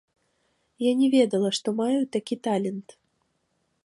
[0.83, 2.87] Я не ведала, што маю такі талент.